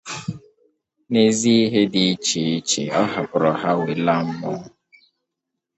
[1.11, 4.55] nà ezi ihe dị iche iche ọ hapụụrụ ha wee laa mmụọ